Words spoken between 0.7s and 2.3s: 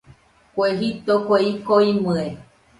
jito, kue ɨko imɨe